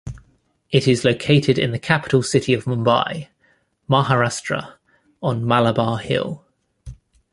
[0.71, 3.27] It is located in the capital city of Mumbai,
[3.87, 4.73] Maharashtra
[5.21, 6.43] on Malabar Hill.